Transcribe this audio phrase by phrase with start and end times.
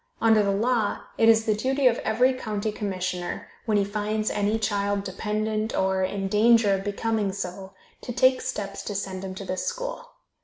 [0.19, 4.57] Under the law, it is the duty of every county commissioner, when he finds any
[4.57, 9.45] child dependent, or in danger of becoming so, to take steps to send him to
[9.45, 10.07] this school.